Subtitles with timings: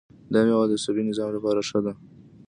[0.33, 1.93] دا میوه د عصبي نظام لپاره ښه ده.